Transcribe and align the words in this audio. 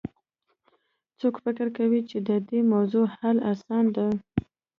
څوک 1.19 1.35
فکر 1.43 1.67
کوي 1.77 2.01
چې 2.09 2.17
د 2.27 2.29
دې 2.49 2.59
موضوع 2.73 3.05
حل 3.17 3.37
اسانه 3.51 3.89
ده 3.97 4.07